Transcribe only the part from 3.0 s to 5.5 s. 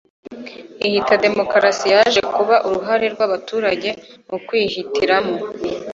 rw'abaturage mu kwihitiramo